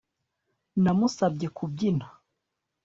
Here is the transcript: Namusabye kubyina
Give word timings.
Namusabye 0.83 1.47
kubyina 1.57 2.05